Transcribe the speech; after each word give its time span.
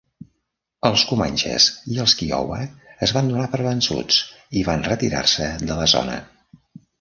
Els 0.87 1.01
comanxes 1.09 1.67
i 1.95 1.99
els 2.03 2.15
kiowa 2.21 2.57
es 3.09 3.13
van 3.19 3.29
donar 3.33 3.45
per 3.53 3.61
vençuts 3.67 4.19
i 4.63 4.65
van 4.71 4.87
retirar-se 4.89 5.53
de 5.69 5.79
la 5.83 5.87
zona. 5.95 6.19